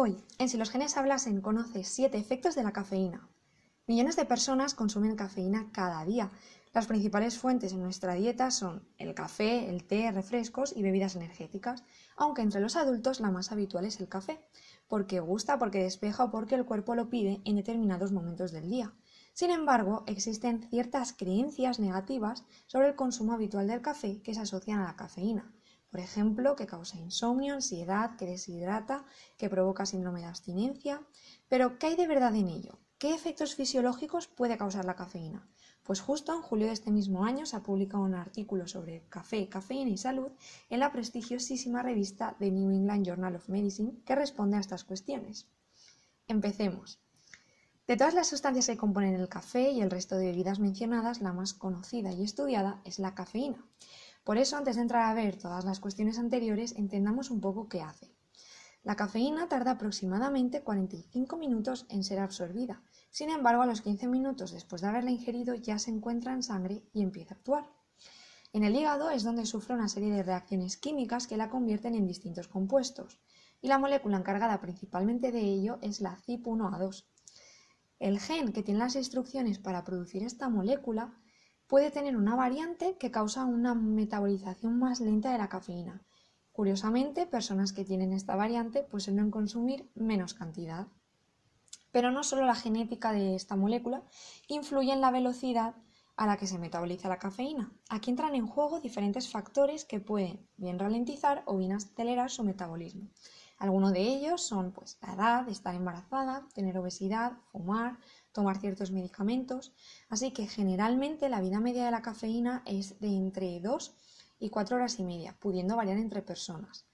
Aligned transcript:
Hoy, 0.00 0.16
en 0.38 0.48
Si 0.48 0.56
los 0.56 0.70
genes 0.70 0.96
hablasen, 0.96 1.40
conoce 1.40 1.82
7 1.82 2.16
efectos 2.18 2.54
de 2.54 2.62
la 2.62 2.72
cafeína. 2.72 3.28
Millones 3.88 4.14
de 4.14 4.26
personas 4.26 4.74
consumen 4.74 5.16
cafeína 5.16 5.70
cada 5.72 6.04
día. 6.04 6.30
Las 6.72 6.86
principales 6.86 7.36
fuentes 7.36 7.72
en 7.72 7.82
nuestra 7.82 8.14
dieta 8.14 8.52
son 8.52 8.86
el 8.96 9.12
café, 9.16 9.68
el 9.68 9.82
té, 9.82 10.12
refrescos 10.12 10.72
y 10.76 10.84
bebidas 10.84 11.16
energéticas, 11.16 11.82
aunque 12.16 12.42
entre 12.42 12.60
los 12.60 12.76
adultos 12.76 13.18
la 13.18 13.32
más 13.32 13.50
habitual 13.50 13.86
es 13.86 13.98
el 13.98 14.08
café, 14.08 14.40
porque 14.86 15.18
gusta, 15.18 15.58
porque 15.58 15.82
despeja 15.82 16.22
o 16.22 16.30
porque 16.30 16.54
el 16.54 16.64
cuerpo 16.64 16.94
lo 16.94 17.10
pide 17.10 17.42
en 17.44 17.56
determinados 17.56 18.12
momentos 18.12 18.52
del 18.52 18.70
día. 18.70 18.94
Sin 19.32 19.50
embargo, 19.50 20.04
existen 20.06 20.62
ciertas 20.62 21.12
creencias 21.12 21.80
negativas 21.80 22.44
sobre 22.68 22.86
el 22.86 22.94
consumo 22.94 23.32
habitual 23.32 23.66
del 23.66 23.82
café 23.82 24.22
que 24.22 24.32
se 24.32 24.42
asocian 24.42 24.78
a 24.78 24.84
la 24.84 24.94
cafeína. 24.94 25.52
Por 25.90 26.00
ejemplo, 26.00 26.54
que 26.54 26.66
causa 26.66 26.98
insomnio, 26.98 27.54
ansiedad, 27.54 28.16
que 28.16 28.26
deshidrata, 28.26 29.06
que 29.36 29.48
provoca 29.48 29.86
síndrome 29.86 30.20
de 30.20 30.26
abstinencia. 30.26 31.02
Pero, 31.48 31.78
¿qué 31.78 31.86
hay 31.86 31.96
de 31.96 32.06
verdad 32.06 32.34
en 32.34 32.48
ello? 32.48 32.78
¿Qué 32.98 33.14
efectos 33.14 33.54
fisiológicos 33.54 34.26
puede 34.26 34.58
causar 34.58 34.84
la 34.84 34.96
cafeína? 34.96 35.48
Pues 35.88 36.00
justo 36.00 36.34
en 36.34 36.42
julio 36.42 36.66
de 36.66 36.74
este 36.74 36.90
mismo 36.90 37.24
año 37.24 37.46
se 37.46 37.56
ha 37.56 37.62
publicado 37.62 38.02
un 38.02 38.14
artículo 38.14 38.68
sobre 38.68 39.04
café, 39.08 39.48
cafeína 39.48 39.90
y 39.90 39.96
salud 39.96 40.30
en 40.68 40.80
la 40.80 40.92
prestigiosísima 40.92 41.82
revista 41.82 42.36
The 42.38 42.50
New 42.50 42.70
England 42.70 43.06
Journal 43.06 43.36
of 43.36 43.48
Medicine 43.48 43.94
que 44.04 44.14
responde 44.14 44.58
a 44.58 44.60
estas 44.60 44.84
cuestiones. 44.84 45.48
Empecemos. 46.26 47.00
De 47.86 47.96
todas 47.96 48.12
las 48.12 48.26
sustancias 48.26 48.66
que 48.66 48.76
componen 48.76 49.14
el 49.14 49.30
café 49.30 49.70
y 49.70 49.80
el 49.80 49.90
resto 49.90 50.16
de 50.18 50.26
bebidas 50.26 50.58
mencionadas, 50.58 51.22
la 51.22 51.32
más 51.32 51.54
conocida 51.54 52.12
y 52.12 52.22
estudiada 52.22 52.82
es 52.84 52.98
la 52.98 53.14
cafeína. 53.14 53.64
Por 54.24 54.38
eso, 54.38 54.56
antes 54.56 54.76
de 54.76 54.82
entrar 54.82 55.04
a 55.04 55.14
ver 55.14 55.36
todas 55.36 55.64
las 55.64 55.80
cuestiones 55.80 56.18
anteriores, 56.18 56.74
entendamos 56.76 57.30
un 57.30 57.40
poco 57.40 57.68
qué 57.68 57.80
hace. 57.82 58.14
La 58.84 58.96
cafeína 58.96 59.48
tarda 59.48 59.72
aproximadamente 59.72 60.62
45 60.62 61.36
minutos 61.36 61.86
en 61.88 62.04
ser 62.04 62.20
absorbida. 62.20 62.82
Sin 63.10 63.30
embargo, 63.30 63.62
a 63.62 63.66
los 63.66 63.82
15 63.82 64.06
minutos 64.06 64.52
después 64.52 64.82
de 64.82 64.88
haberla 64.88 65.10
ingerido 65.10 65.54
ya 65.54 65.78
se 65.78 65.90
encuentra 65.90 66.32
en 66.32 66.42
sangre 66.42 66.82
y 66.92 67.02
empieza 67.02 67.34
a 67.34 67.38
actuar. 67.38 67.70
En 68.52 68.64
el 68.64 68.74
hígado 68.74 69.10
es 69.10 69.24
donde 69.24 69.44
sufre 69.44 69.74
una 69.74 69.88
serie 69.88 70.10
de 70.10 70.22
reacciones 70.22 70.76
químicas 70.76 71.26
que 71.26 71.36
la 71.36 71.50
convierten 71.50 71.94
en 71.94 72.06
distintos 72.06 72.48
compuestos, 72.48 73.20
y 73.60 73.68
la 73.68 73.78
molécula 73.78 74.16
encargada 74.16 74.60
principalmente 74.60 75.32
de 75.32 75.40
ello 75.40 75.78
es 75.82 76.00
la 76.00 76.16
CYP1A2. 76.16 77.04
El 77.98 78.20
gen 78.20 78.52
que 78.52 78.62
tiene 78.62 78.80
las 78.80 78.96
instrucciones 78.96 79.58
para 79.58 79.84
producir 79.84 80.22
esta 80.22 80.48
molécula 80.48 81.12
puede 81.68 81.90
tener 81.90 82.16
una 82.16 82.34
variante 82.34 82.96
que 82.96 83.12
causa 83.12 83.44
una 83.44 83.74
metabolización 83.74 84.78
más 84.78 85.00
lenta 85.00 85.30
de 85.30 85.38
la 85.38 85.48
cafeína. 85.48 86.02
Curiosamente, 86.50 87.26
personas 87.26 87.72
que 87.72 87.84
tienen 87.84 88.12
esta 88.12 88.34
variante 88.34 88.82
pues 88.82 89.04
suelen 89.04 89.30
consumir 89.30 89.88
menos 89.94 90.34
cantidad. 90.34 90.88
Pero 91.92 92.10
no 92.10 92.24
solo 92.24 92.44
la 92.46 92.54
genética 92.54 93.12
de 93.12 93.36
esta 93.36 93.54
molécula 93.54 94.02
influye 94.48 94.92
en 94.92 95.00
la 95.00 95.10
velocidad 95.10 95.74
a 96.16 96.26
la 96.26 96.36
que 96.36 96.48
se 96.48 96.58
metaboliza 96.58 97.08
la 97.08 97.18
cafeína. 97.18 97.70
Aquí 97.88 98.10
entran 98.10 98.34
en 98.34 98.46
juego 98.46 98.80
diferentes 98.80 99.30
factores 99.30 99.84
que 99.84 100.00
pueden 100.00 100.48
bien 100.56 100.78
ralentizar 100.78 101.44
o 101.46 101.56
bien 101.56 101.72
acelerar 101.72 102.30
su 102.30 102.42
metabolismo. 102.42 103.08
Algunos 103.58 103.92
de 103.92 104.00
ellos 104.00 104.42
son 104.42 104.72
pues, 104.72 104.98
la 105.02 105.14
edad, 105.14 105.48
estar 105.48 105.74
embarazada, 105.74 106.46
tener 106.54 106.78
obesidad, 106.78 107.32
fumar, 107.52 107.98
tomar 108.38 108.60
ciertos 108.60 108.92
medicamentos. 108.92 109.72
Así 110.08 110.30
que 110.30 110.46
generalmente 110.46 111.28
la 111.28 111.40
vida 111.40 111.58
media 111.58 111.84
de 111.84 111.90
la 111.90 112.02
cafeína 112.02 112.62
es 112.66 113.00
de 113.00 113.08
entre 113.08 113.58
2 113.58 113.96
y 114.38 114.48
4 114.48 114.76
horas 114.76 115.00
y 115.00 115.02
media, 115.02 115.36
pudiendo 115.40 115.74
variar 115.74 115.98
entre 115.98 116.22
personas. 116.22 116.86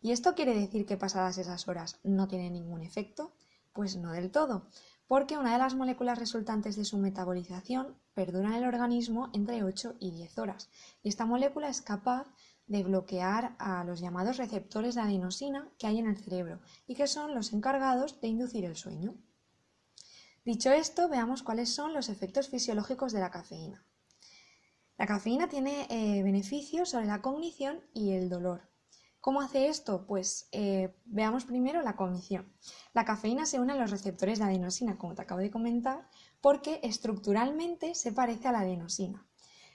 ¿Y 0.00 0.10
esto 0.10 0.34
quiere 0.34 0.58
decir 0.58 0.84
que 0.84 0.96
pasadas 0.96 1.38
esas 1.38 1.68
horas 1.68 2.00
no 2.02 2.26
tiene 2.26 2.50
ningún 2.50 2.82
efecto? 2.82 3.32
Pues 3.72 3.96
no 3.96 4.10
del 4.10 4.32
todo, 4.32 4.66
porque 5.06 5.38
una 5.38 5.52
de 5.52 5.58
las 5.58 5.76
moléculas 5.76 6.18
resultantes 6.18 6.74
de 6.74 6.84
su 6.84 6.98
metabolización 6.98 7.96
perdura 8.12 8.48
en 8.48 8.54
el 8.54 8.64
organismo 8.64 9.30
entre 9.34 9.62
8 9.62 9.94
y 10.00 10.10
10 10.10 10.36
horas, 10.38 10.68
y 11.00 11.10
esta 11.10 11.26
molécula 11.26 11.68
es 11.68 11.80
capaz 11.80 12.26
de 12.66 12.82
bloquear 12.82 13.54
a 13.60 13.84
los 13.84 14.00
llamados 14.00 14.36
receptores 14.36 14.96
de 14.96 15.02
adenosina 15.02 15.70
que 15.78 15.86
hay 15.86 16.00
en 16.00 16.08
el 16.08 16.16
cerebro 16.16 16.58
y 16.88 16.96
que 16.96 17.06
son 17.06 17.36
los 17.36 17.52
encargados 17.52 18.20
de 18.20 18.26
inducir 18.26 18.64
el 18.64 18.74
sueño. 18.74 19.14
Dicho 20.44 20.72
esto, 20.72 21.08
veamos 21.08 21.44
cuáles 21.44 21.72
son 21.72 21.94
los 21.94 22.08
efectos 22.08 22.48
fisiológicos 22.48 23.12
de 23.12 23.20
la 23.20 23.30
cafeína. 23.30 23.86
La 24.98 25.06
cafeína 25.06 25.48
tiene 25.48 25.86
eh, 25.88 26.22
beneficios 26.24 26.90
sobre 26.90 27.06
la 27.06 27.22
cognición 27.22 27.80
y 27.94 28.12
el 28.12 28.28
dolor. 28.28 28.68
¿Cómo 29.20 29.40
hace 29.40 29.68
esto? 29.68 30.04
Pues 30.04 30.48
eh, 30.50 30.96
veamos 31.04 31.44
primero 31.44 31.80
la 31.82 31.94
cognición. 31.94 32.52
La 32.92 33.04
cafeína 33.04 33.46
se 33.46 33.60
une 33.60 33.72
a 33.72 33.76
los 33.76 33.92
receptores 33.92 34.40
de 34.40 34.46
adenosina, 34.46 34.98
como 34.98 35.14
te 35.14 35.22
acabo 35.22 35.40
de 35.40 35.52
comentar, 35.52 36.08
porque 36.40 36.80
estructuralmente 36.82 37.94
se 37.94 38.10
parece 38.10 38.48
a 38.48 38.52
la 38.52 38.60
adenosina. 38.60 39.24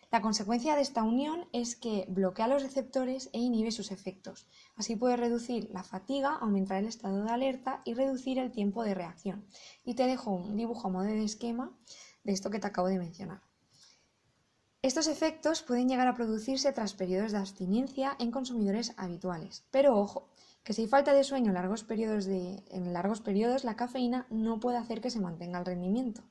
La 0.09 0.21
consecuencia 0.21 0.75
de 0.75 0.81
esta 0.81 1.03
unión 1.03 1.49
es 1.51 1.75
que 1.75 2.05
bloquea 2.07 2.47
los 2.47 2.63
receptores 2.63 3.29
e 3.33 3.39
inhibe 3.39 3.71
sus 3.71 3.91
efectos. 3.91 4.47
Así 4.77 4.95
puede 4.95 5.17
reducir 5.17 5.69
la 5.73 5.83
fatiga, 5.83 6.35
aumentar 6.35 6.77
el 6.77 6.87
estado 6.87 7.25
de 7.25 7.29
alerta 7.29 7.81
y 7.83 7.93
reducir 7.93 8.39
el 8.39 8.51
tiempo 8.51 8.83
de 8.83 8.93
reacción. 8.93 9.45
Y 9.83 9.95
te 9.95 10.07
dejo 10.07 10.31
un 10.31 10.55
dibujo 10.55 10.87
a 10.87 10.91
modo 10.91 11.03
de 11.03 11.25
esquema 11.25 11.77
de 12.23 12.31
esto 12.31 12.49
que 12.49 12.59
te 12.59 12.67
acabo 12.67 12.87
de 12.87 12.99
mencionar. 12.99 13.41
Estos 14.81 15.07
efectos 15.07 15.61
pueden 15.61 15.89
llegar 15.89 16.07
a 16.07 16.13
producirse 16.13 16.71
tras 16.71 16.93
periodos 16.93 17.33
de 17.33 17.39
abstinencia 17.39 18.15
en 18.17 18.31
consumidores 18.31 18.93
habituales. 18.95 19.65
Pero 19.71 19.99
ojo, 19.99 20.29
que 20.63 20.71
si 20.71 20.83
hay 20.83 20.87
falta 20.87 21.13
de 21.13 21.25
sueño 21.25 21.51
largos 21.51 21.83
periodos, 21.83 22.27
en 22.27 22.93
largos 22.93 23.19
periodos 23.19 23.65
la 23.65 23.75
cafeína 23.75 24.25
no 24.29 24.61
puede 24.61 24.77
hacer 24.77 25.01
que 25.01 25.09
se 25.09 25.19
mantenga 25.19 25.59
el 25.59 25.65
rendimiento. 25.65 26.23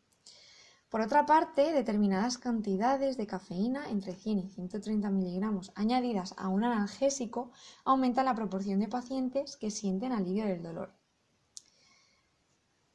Por 0.97 1.05
otra 1.05 1.27
parte, 1.27 1.75
determinadas 1.75 2.39
cantidades 2.39 3.19
de 3.19 3.27
cafeína, 3.27 3.91
entre 3.91 4.15
100 4.15 4.39
y 4.39 4.49
130 4.49 5.11
miligramos, 5.11 5.71
añadidas 5.75 6.35
a 6.39 6.49
un 6.49 6.65
analgésico, 6.65 7.53
aumentan 7.85 8.25
la 8.25 8.35
proporción 8.35 8.81
de 8.81 8.89
pacientes 8.89 9.59
que 9.59 9.71
sienten 9.71 10.13
alivio 10.13 10.47
del 10.47 10.63
dolor. 10.63 10.95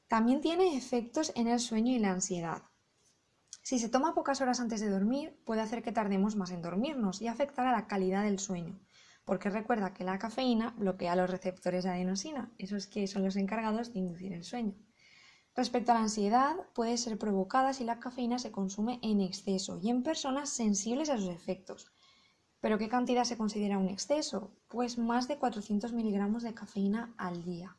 También 0.07 0.41
tiene 0.41 0.75
efectos 0.75 1.31
en 1.35 1.47
el 1.47 1.59
sueño 1.59 1.91
y 1.91 1.99
la 1.99 2.09
ansiedad. 2.09 2.63
Si 3.61 3.77
se 3.77 3.87
toma 3.87 4.15
pocas 4.15 4.41
horas 4.41 4.59
antes 4.59 4.81
de 4.81 4.89
dormir, 4.89 5.39
puede 5.45 5.61
hacer 5.61 5.83
que 5.83 5.91
tardemos 5.91 6.35
más 6.35 6.49
en 6.49 6.63
dormirnos 6.63 7.21
y 7.21 7.27
afectar 7.27 7.67
a 7.67 7.71
la 7.71 7.85
calidad 7.85 8.23
del 8.23 8.39
sueño, 8.39 8.79
porque 9.25 9.51
recuerda 9.51 9.93
que 9.93 10.05
la 10.05 10.17
cafeína 10.17 10.73
bloquea 10.75 11.15
los 11.15 11.29
receptores 11.29 11.83
de 11.83 11.91
adenosina, 11.91 12.51
esos 12.57 12.87
que 12.87 13.05
son 13.05 13.23
los 13.23 13.35
encargados 13.35 13.93
de 13.93 13.99
inducir 13.99 14.33
el 14.33 14.43
sueño. 14.43 14.73
Respecto 15.53 15.91
a 15.91 15.95
la 15.95 16.01
ansiedad, 16.01 16.55
puede 16.73 16.97
ser 16.97 17.17
provocada 17.17 17.73
si 17.73 17.83
la 17.83 17.99
cafeína 17.99 18.39
se 18.39 18.51
consume 18.51 18.99
en 19.01 19.19
exceso 19.19 19.79
y 19.81 19.89
en 19.89 20.01
personas 20.01 20.49
sensibles 20.49 21.09
a 21.09 21.17
sus 21.17 21.27
efectos. 21.27 21.91
¿Pero 22.61 22.77
qué 22.77 22.87
cantidad 22.87 23.25
se 23.25 23.37
considera 23.37 23.77
un 23.77 23.89
exceso? 23.89 24.51
Pues 24.69 24.97
más 24.97 25.27
de 25.27 25.37
400 25.37 25.91
miligramos 25.91 26.43
de 26.43 26.53
cafeína 26.53 27.13
al 27.17 27.43
día. 27.43 27.75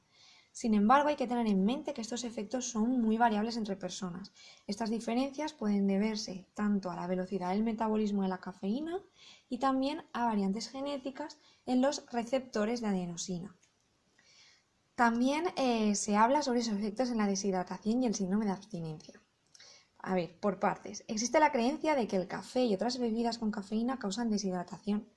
Sin 0.53 0.75
embargo, 0.75 1.09
hay 1.09 1.16
que 1.16 1.27
tener 1.27 1.47
en 1.47 1.65
mente 1.65 1.94
que 1.94 2.03
estos 2.03 2.25
efectos 2.25 2.69
son 2.69 3.00
muy 3.00 3.16
variables 3.16 3.56
entre 3.56 3.75
personas. 3.75 4.33
Estas 4.66 4.91
diferencias 4.91 5.54
pueden 5.54 5.87
deberse 5.87 6.47
tanto 6.53 6.91
a 6.91 6.97
la 6.97 7.06
velocidad 7.06 7.50
del 7.50 7.62
metabolismo 7.62 8.22
de 8.22 8.28
la 8.28 8.39
cafeína 8.39 9.00
y 9.49 9.59
también 9.59 10.04
a 10.12 10.27
variantes 10.27 10.69
genéticas 10.69 11.39
en 11.65 11.81
los 11.81 12.04
receptores 12.12 12.83
de 12.83 12.89
adenosina. 12.89 13.56
También 14.94 15.47
eh, 15.56 15.94
se 15.94 16.16
habla 16.16 16.42
sobre 16.42 16.60
esos 16.60 16.75
efectos 16.75 17.10
en 17.10 17.16
la 17.16 17.26
deshidratación 17.26 18.03
y 18.03 18.06
el 18.06 18.14
síndrome 18.14 18.44
de 18.44 18.53
abstinencia. 18.53 19.22
A 19.98 20.14
ver, 20.14 20.38
por 20.38 20.58
partes. 20.58 21.04
Existe 21.08 21.41
la 21.41 21.50
creencia 21.50 21.94
de 21.94 22.06
que 22.06 22.16
el 22.16 22.28
café 22.28 22.64
y 22.64 22.75
otras 22.75 22.98
bebidas 22.98 23.38
con 23.38 23.50
cafeína 23.50 23.98
causan 23.98 24.30
deshidratación 24.30 25.08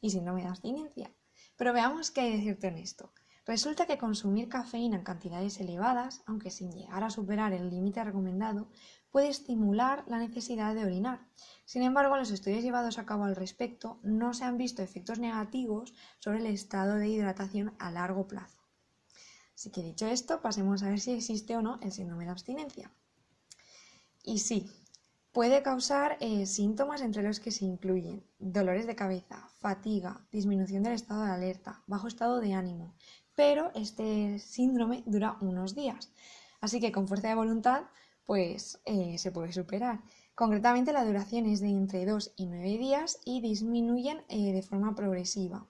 y 0.00 0.10
síndrome 0.10 0.42
de 0.42 0.48
abstinencia. 0.48 1.10
Pero 1.56 1.72
veamos 1.72 2.10
qué 2.10 2.20
hay 2.20 2.36
de 2.36 2.42
cierto 2.42 2.66
en 2.68 2.78
esto. 2.78 3.12
Resulta 3.46 3.86
que 3.86 3.98
consumir 3.98 4.48
cafeína 4.48 4.96
en 4.96 5.04
cantidades 5.04 5.58
elevadas, 5.58 6.22
aunque 6.26 6.50
sin 6.50 6.70
llegar 6.72 7.02
a 7.02 7.10
superar 7.10 7.52
el 7.52 7.70
límite 7.70 8.04
recomendado, 8.04 8.68
puede 9.10 9.28
estimular 9.28 10.04
la 10.06 10.18
necesidad 10.18 10.74
de 10.74 10.84
orinar. 10.84 11.26
Sin 11.64 11.82
embargo, 11.82 12.16
los 12.16 12.30
estudios 12.30 12.62
llevados 12.62 12.98
a 12.98 13.06
cabo 13.06 13.24
al 13.24 13.36
respecto 13.36 13.98
no 14.02 14.34
se 14.34 14.44
han 14.44 14.58
visto 14.58 14.82
efectos 14.82 15.18
negativos 15.18 15.94
sobre 16.18 16.38
el 16.38 16.46
estado 16.46 16.96
de 16.96 17.08
hidratación 17.08 17.74
a 17.78 17.90
largo 17.90 18.28
plazo. 18.28 18.65
Así 19.56 19.70
que 19.70 19.82
dicho 19.82 20.06
esto, 20.06 20.42
pasemos 20.42 20.82
a 20.82 20.90
ver 20.90 21.00
si 21.00 21.12
existe 21.12 21.56
o 21.56 21.62
no 21.62 21.78
el 21.80 21.90
síndrome 21.90 22.26
de 22.26 22.30
abstinencia. 22.30 22.92
Y 24.22 24.40
sí, 24.40 24.70
puede 25.32 25.62
causar 25.62 26.18
eh, 26.20 26.44
síntomas 26.44 27.00
entre 27.00 27.22
los 27.22 27.40
que 27.40 27.50
se 27.50 27.64
incluyen 27.64 28.22
dolores 28.38 28.86
de 28.86 28.96
cabeza, 28.96 29.48
fatiga, 29.58 30.26
disminución 30.30 30.82
del 30.82 30.92
estado 30.92 31.24
de 31.24 31.30
alerta, 31.30 31.82
bajo 31.86 32.06
estado 32.06 32.38
de 32.40 32.52
ánimo, 32.52 32.94
pero 33.34 33.70
este 33.74 34.38
síndrome 34.40 35.02
dura 35.06 35.38
unos 35.40 35.74
días. 35.74 36.12
Así 36.60 36.78
que 36.78 36.92
con 36.92 37.08
fuerza 37.08 37.28
de 37.28 37.34
voluntad, 37.34 37.84
pues 38.26 38.80
eh, 38.84 39.16
se 39.16 39.32
puede 39.32 39.52
superar. 39.52 40.02
Concretamente, 40.34 40.92
la 40.92 41.04
duración 41.04 41.46
es 41.46 41.60
de 41.60 41.68
entre 41.68 42.04
2 42.04 42.32
y 42.36 42.44
9 42.44 42.76
días 42.76 43.20
y 43.24 43.40
disminuyen 43.40 44.22
eh, 44.28 44.52
de 44.52 44.62
forma 44.62 44.94
progresiva. 44.94 45.66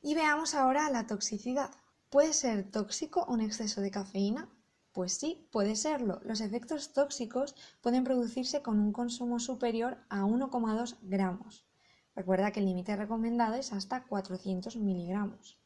Y 0.00 0.14
veamos 0.14 0.54
ahora 0.54 0.90
la 0.90 1.06
toxicidad. 1.06 1.70
¿Puede 2.10 2.32
ser 2.32 2.70
tóxico 2.70 3.24
un 3.28 3.40
exceso 3.40 3.80
de 3.80 3.90
cafeína? 3.90 4.48
Pues 4.92 5.12
sí, 5.12 5.48
puede 5.50 5.76
serlo. 5.76 6.20
Los 6.24 6.40
efectos 6.40 6.92
tóxicos 6.92 7.54
pueden 7.80 8.04
producirse 8.04 8.62
con 8.62 8.78
un 8.80 8.92
consumo 8.92 9.38
superior 9.40 9.98
a 10.08 10.22
1,2 10.22 10.96
gramos. 11.02 11.66
Recuerda 12.14 12.50
que 12.50 12.60
el 12.60 12.66
límite 12.66 12.96
recomendado 12.96 13.56
es 13.56 13.72
hasta 13.72 14.04
400 14.04 14.76
miligramos. 14.76 15.58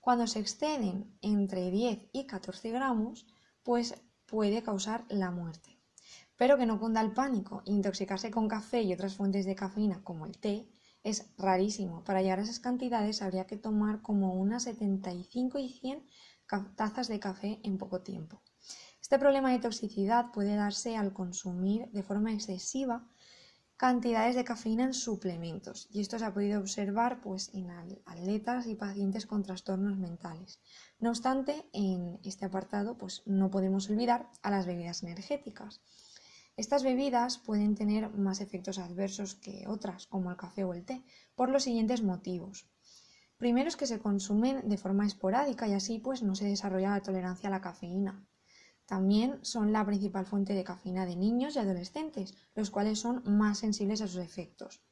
Cuando 0.00 0.26
se 0.26 0.38
exceden 0.38 1.18
entre 1.20 1.70
10 1.70 2.08
y 2.12 2.26
14 2.26 2.70
gramos, 2.70 3.26
pues 3.62 3.94
puede 4.24 4.62
causar 4.62 5.04
la 5.10 5.30
muerte. 5.30 5.78
Pero 6.36 6.56
que 6.56 6.64
no 6.64 6.80
cunda 6.80 7.00
el 7.00 7.12
pánico. 7.12 7.62
Intoxicarse 7.66 8.30
con 8.30 8.48
café 8.48 8.80
y 8.80 8.94
otras 8.94 9.16
fuentes 9.16 9.44
de 9.44 9.54
cafeína 9.54 10.02
como 10.02 10.24
el 10.24 10.38
té 10.38 10.66
es 11.08 11.30
rarísimo. 11.38 12.04
Para 12.04 12.22
llegar 12.22 12.38
a 12.38 12.42
esas 12.42 12.60
cantidades 12.60 13.22
habría 13.22 13.46
que 13.46 13.56
tomar 13.56 14.02
como 14.02 14.34
unas 14.34 14.64
75 14.64 15.58
y 15.58 15.70
100 15.70 16.06
tazas 16.76 17.08
de 17.08 17.20
café 17.20 17.60
en 17.62 17.78
poco 17.78 18.00
tiempo. 18.00 18.42
Este 19.00 19.18
problema 19.18 19.50
de 19.52 19.58
toxicidad 19.58 20.32
puede 20.32 20.54
darse 20.56 20.96
al 20.96 21.12
consumir 21.12 21.90
de 21.92 22.02
forma 22.02 22.32
excesiva 22.32 23.06
cantidades 23.78 24.34
de 24.34 24.44
cafeína 24.44 24.84
en 24.84 24.92
suplementos 24.92 25.86
y 25.90 26.00
esto 26.00 26.18
se 26.18 26.24
ha 26.24 26.34
podido 26.34 26.60
observar 26.60 27.20
pues, 27.20 27.50
en 27.54 27.70
atletas 27.70 28.66
y 28.66 28.74
pacientes 28.74 29.24
con 29.24 29.44
trastornos 29.44 29.96
mentales. 29.96 30.58
No 30.98 31.10
obstante, 31.10 31.64
en 31.72 32.18
este 32.24 32.44
apartado 32.44 32.98
pues, 32.98 33.22
no 33.24 33.50
podemos 33.50 33.88
olvidar 33.88 34.28
a 34.42 34.50
las 34.50 34.66
bebidas 34.66 35.02
energéticas. 35.04 35.80
Estas 36.58 36.82
bebidas 36.82 37.38
pueden 37.38 37.76
tener 37.76 38.10
más 38.10 38.40
efectos 38.40 38.80
adversos 38.80 39.36
que 39.36 39.68
otras, 39.68 40.08
como 40.08 40.32
el 40.32 40.36
café 40.36 40.64
o 40.64 40.74
el 40.74 40.84
té, 40.84 41.04
por 41.36 41.50
los 41.50 41.62
siguientes 41.62 42.02
motivos. 42.02 42.68
Primero 43.36 43.68
es 43.68 43.76
que 43.76 43.86
se 43.86 44.00
consumen 44.00 44.68
de 44.68 44.76
forma 44.76 45.06
esporádica 45.06 45.68
y 45.68 45.74
así 45.74 46.00
pues 46.00 46.24
no 46.24 46.34
se 46.34 46.46
desarrolla 46.46 46.90
la 46.90 47.00
tolerancia 47.00 47.48
a 47.48 47.52
la 47.52 47.60
cafeína. 47.60 48.26
También 48.86 49.38
son 49.42 49.72
la 49.72 49.86
principal 49.86 50.26
fuente 50.26 50.52
de 50.52 50.64
cafeína 50.64 51.06
de 51.06 51.14
niños 51.14 51.54
y 51.54 51.60
adolescentes, 51.60 52.34
los 52.56 52.70
cuales 52.70 52.98
son 52.98 53.22
más 53.24 53.58
sensibles 53.58 54.00
a 54.00 54.08
sus 54.08 54.20
efectos. 54.20 54.82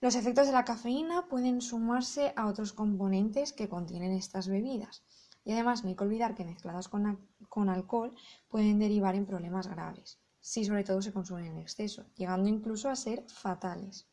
Los 0.00 0.16
efectos 0.16 0.48
de 0.48 0.52
la 0.52 0.64
cafeína 0.64 1.28
pueden 1.28 1.60
sumarse 1.60 2.32
a 2.34 2.48
otros 2.48 2.72
componentes 2.72 3.52
que 3.52 3.68
contienen 3.68 4.10
estas 4.10 4.48
bebidas. 4.48 5.04
Y 5.44 5.52
además 5.52 5.84
no 5.84 5.90
hay 5.90 5.94
que 5.94 6.02
olvidar 6.02 6.34
que 6.34 6.44
mezcladas 6.44 6.88
con, 6.88 7.20
con 7.48 7.68
alcohol 7.68 8.16
pueden 8.48 8.80
derivar 8.80 9.14
en 9.14 9.26
problemas 9.26 9.68
graves, 9.68 10.18
si 10.42 10.64
sobre 10.66 10.84
todo 10.84 11.00
se 11.00 11.12
consumen 11.12 11.46
en 11.46 11.58
exceso, 11.58 12.04
llegando 12.16 12.48
incluso 12.48 12.90
a 12.90 12.96
ser 12.96 13.24
fatales. 13.28 14.06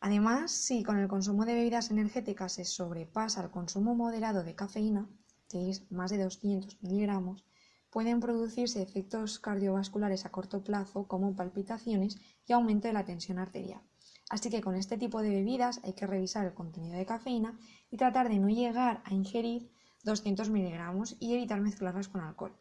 Además, 0.00 0.50
si 0.50 0.82
con 0.82 0.98
el 0.98 1.06
consumo 1.06 1.44
de 1.44 1.54
bebidas 1.54 1.92
energéticas 1.92 2.54
se 2.54 2.64
sobrepasa 2.64 3.44
el 3.44 3.50
consumo 3.50 3.94
moderado 3.94 4.42
de 4.42 4.56
cafeína, 4.56 5.08
que 5.48 5.70
es 5.70 5.92
más 5.92 6.10
de 6.10 6.22
200 6.24 6.82
miligramos, 6.82 7.44
pueden 7.90 8.20
producirse 8.20 8.82
efectos 8.82 9.38
cardiovasculares 9.38 10.24
a 10.24 10.32
corto 10.32 10.64
plazo 10.64 11.06
como 11.06 11.36
palpitaciones 11.36 12.18
y 12.46 12.54
aumento 12.54 12.88
de 12.88 12.94
la 12.94 13.04
tensión 13.04 13.38
arterial. 13.38 13.82
Así 14.30 14.48
que 14.48 14.62
con 14.62 14.74
este 14.74 14.96
tipo 14.96 15.20
de 15.20 15.28
bebidas 15.28 15.80
hay 15.84 15.92
que 15.92 16.06
revisar 16.06 16.46
el 16.46 16.54
contenido 16.54 16.96
de 16.96 17.04
cafeína 17.04 17.58
y 17.90 17.98
tratar 17.98 18.30
de 18.30 18.38
no 18.38 18.48
llegar 18.48 19.02
a 19.04 19.12
ingerir 19.12 19.70
200 20.04 20.48
miligramos 20.48 21.16
y 21.20 21.34
evitar 21.34 21.60
mezclarlas 21.60 22.08
con 22.08 22.22
alcohol. 22.22 22.56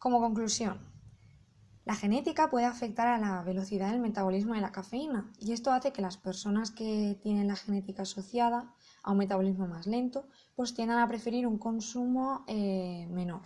Como 0.00 0.18
conclusión, 0.18 0.78
la 1.84 1.94
genética 1.94 2.48
puede 2.48 2.64
afectar 2.64 3.06
a 3.06 3.18
la 3.18 3.42
velocidad 3.42 3.90
del 3.90 4.00
metabolismo 4.00 4.54
de 4.54 4.62
la 4.62 4.72
cafeína 4.72 5.30
y 5.38 5.52
esto 5.52 5.72
hace 5.72 5.92
que 5.92 6.00
las 6.00 6.16
personas 6.16 6.70
que 6.70 7.18
tienen 7.22 7.48
la 7.48 7.54
genética 7.54 8.04
asociada 8.04 8.74
a 9.02 9.12
un 9.12 9.18
metabolismo 9.18 9.66
más 9.68 9.86
lento, 9.86 10.26
pues 10.56 10.72
tiendan 10.72 11.00
a 11.00 11.06
preferir 11.06 11.46
un 11.46 11.58
consumo 11.58 12.46
eh, 12.46 13.08
menor. 13.10 13.42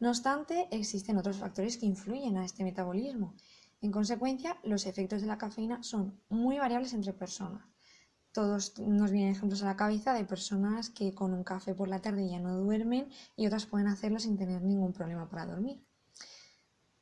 No 0.00 0.08
obstante, 0.08 0.66
existen 0.72 1.18
otros 1.18 1.36
factores 1.36 1.76
que 1.76 1.86
influyen 1.86 2.36
a 2.36 2.44
este 2.44 2.64
metabolismo. 2.64 3.36
En 3.80 3.92
consecuencia, 3.92 4.58
los 4.64 4.86
efectos 4.86 5.20
de 5.20 5.28
la 5.28 5.38
cafeína 5.38 5.84
son 5.84 6.20
muy 6.28 6.58
variables 6.58 6.94
entre 6.94 7.12
personas. 7.12 7.62
Todos 8.36 8.78
nos 8.78 9.12
vienen 9.12 9.32
ejemplos 9.32 9.62
a 9.62 9.66
la 9.72 9.76
cabeza 9.76 10.12
de 10.12 10.26
personas 10.26 10.90
que 10.90 11.14
con 11.14 11.32
un 11.32 11.42
café 11.42 11.74
por 11.74 11.88
la 11.88 12.02
tarde 12.02 12.28
ya 12.28 12.38
no 12.38 12.58
duermen 12.58 13.08
y 13.34 13.46
otras 13.46 13.64
pueden 13.64 13.86
hacerlo 13.86 14.18
sin 14.18 14.36
tener 14.36 14.60
ningún 14.60 14.92
problema 14.92 15.26
para 15.30 15.46
dormir. 15.46 15.82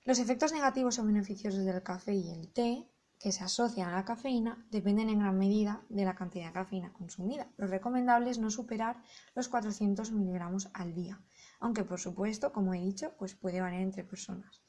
Los 0.04 0.20
efectos 0.20 0.52
negativos 0.52 1.00
o 1.00 1.04
beneficiosos 1.04 1.64
del 1.64 1.82
café 1.82 2.14
y 2.14 2.30
el 2.30 2.52
té 2.52 2.88
que 3.18 3.32
se 3.32 3.42
asocian 3.42 3.88
a 3.88 3.96
la 3.96 4.04
cafeína 4.04 4.64
dependen 4.70 5.08
en 5.08 5.18
gran 5.18 5.36
medida 5.36 5.82
de 5.88 6.04
la 6.04 6.14
cantidad 6.14 6.46
de 6.46 6.52
cafeína 6.52 6.92
consumida. 6.92 7.48
Lo 7.56 7.66
recomendable 7.66 8.30
es 8.30 8.38
no 8.38 8.52
superar 8.52 9.02
los 9.34 9.48
400 9.48 10.12
miligramos 10.12 10.68
al 10.72 10.94
día, 10.94 11.20
aunque 11.58 11.82
por 11.82 11.98
supuesto, 11.98 12.52
como 12.52 12.74
he 12.74 12.80
dicho, 12.80 13.12
pues 13.18 13.34
puede 13.34 13.60
variar 13.60 13.82
entre 13.82 14.04
personas. 14.04 14.62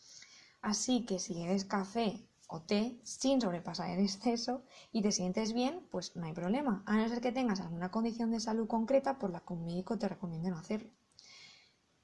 Así 0.63 1.05
que 1.05 1.19
si 1.19 1.35
bebes 1.35 1.63
café 1.63 2.27
o 2.47 2.61
té 2.61 2.99
sin 3.03 3.41
sobrepasar 3.41 3.89
el 3.89 4.03
exceso 4.03 4.63
y 4.91 5.01
te 5.01 5.11
sientes 5.11 5.53
bien, 5.53 5.87
pues 5.91 6.15
no 6.15 6.25
hay 6.25 6.33
problema, 6.33 6.83
a 6.85 6.97
no 6.97 7.07
ser 7.09 7.21
que 7.21 7.31
tengas 7.31 7.59
alguna 7.59 7.91
condición 7.91 8.31
de 8.31 8.39
salud 8.39 8.67
concreta 8.67 9.17
por 9.19 9.31
la 9.31 9.41
que 9.41 9.53
un 9.53 9.65
médico 9.65 9.97
te 9.97 10.07
recomiende 10.07 10.49
no 10.49 10.57
hacerlo. 10.57 10.91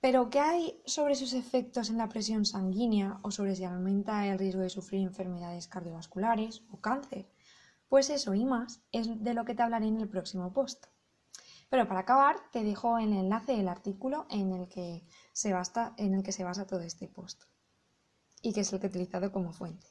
Pero, 0.02 0.32
¿qué 0.32 0.40
hay 0.40 0.82
sobre 0.86 1.14
sus 1.14 1.34
efectos 1.34 1.92
en 1.92 1.98
la 2.00 2.10
presión 2.10 2.44
sanguínea 2.44 3.20
o 3.22 3.30
sobre 3.30 3.56
si 3.56 3.66
aumenta 3.66 4.26
el 4.26 4.40
riesgo 4.40 4.62
de 4.62 4.72
sufrir 4.72 5.02
enfermedades 5.02 5.68
cardiovasculares 5.68 6.64
o 6.72 6.82
cáncer? 6.82 7.30
Pues 7.88 8.10
eso 8.10 8.34
y 8.34 8.44
más 8.44 8.82
es 8.92 9.24
de 9.24 9.34
lo 9.36 9.46
que 9.46 9.54
te 9.54 9.62
hablaré 9.62 9.86
en 9.86 10.02
el 10.02 10.10
próximo 10.10 10.52
post. 10.54 10.88
Pero 11.70 11.88
para 11.88 12.00
acabar, 12.00 12.36
te 12.52 12.64
dejo 12.64 12.98
el 12.98 13.14
enlace 13.14 13.52
del 13.52 13.68
artículo 13.68 14.26
en 14.32 14.52
el 14.54 14.68
que 14.68 15.06
se, 15.34 15.54
en 15.98 16.16
el 16.16 16.24
que 16.24 16.32
se 16.32 16.44
basa 16.44 16.66
todo 16.66 16.82
este 16.82 17.08
post 17.08 17.44
y 18.42 18.54
que 18.54 18.62
es 18.62 18.74
el 18.74 18.80
que 18.80 18.88
he 18.88 18.90
utilizado 18.90 19.32
como 19.32 19.54
fuente. 19.54 19.86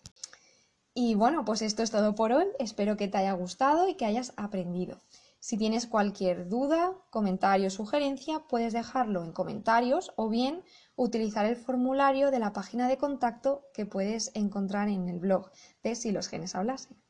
Y 0.95 1.15
bueno, 1.15 1.45
pues 1.45 1.63
esto 1.63 1.83
es 1.83 1.91
todo 1.91 2.15
por 2.15 2.33
hoy. 2.33 2.47
Espero 2.59 2.97
que 2.97 3.09
te 3.09 3.19
haya 3.19 3.33
gustado 3.33 3.89
y 3.89 3.95
que 3.95 4.07
hayas 4.07 4.33
aprendido. 4.37 5.01
Si 5.39 5.57
tienes 5.57 5.87
cualquier 5.87 6.49
duda, 6.49 6.93
comentario 7.11 7.69
o 7.69 7.71
sugerencia, 7.71 8.41
puedes 8.49 8.73
dejarlo 8.73 9.25
en 9.25 9.33
comentarios 9.33 10.13
o 10.17 10.29
bien 10.29 10.63
utilizar 10.97 11.47
el 11.47 11.57
formulario 11.57 12.31
de 12.31 12.41
la 12.41 12.53
página 12.53 12.89
de 12.89 12.99
contacto 12.99 13.65
que 13.73 13.87
puedes 13.87 14.33
encontrar 14.35 14.89
en 14.89 15.09
el 15.09 15.19
blog 15.19 15.51
de 15.83 15.95
Si 15.95 16.13
los 16.13 16.29
genes 16.29 16.55
hablasen. 16.55 17.01